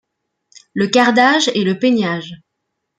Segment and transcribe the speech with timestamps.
[0.73, 2.41] Le cardage et le peignage.